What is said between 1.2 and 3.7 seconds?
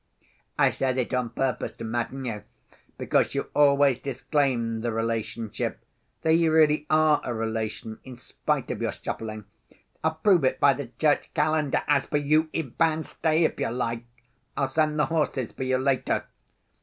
purpose to madden you, because you